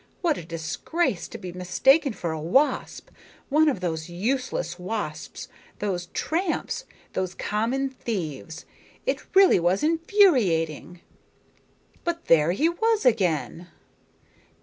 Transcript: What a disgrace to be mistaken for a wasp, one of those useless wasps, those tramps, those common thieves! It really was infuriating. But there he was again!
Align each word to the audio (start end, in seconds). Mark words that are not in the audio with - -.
What 0.21 0.35
a 0.39 0.43
disgrace 0.43 1.27
to 1.27 1.37
be 1.37 1.51
mistaken 1.51 2.11
for 2.13 2.31
a 2.31 2.41
wasp, 2.41 3.09
one 3.49 3.69
of 3.69 3.81
those 3.81 4.09
useless 4.09 4.79
wasps, 4.79 5.47
those 5.77 6.07
tramps, 6.07 6.85
those 7.13 7.35
common 7.35 7.91
thieves! 7.91 8.65
It 9.05 9.21
really 9.35 9.59
was 9.59 9.83
infuriating. 9.83 11.01
But 12.03 12.25
there 12.25 12.51
he 12.51 12.67
was 12.67 13.05
again! 13.05 13.67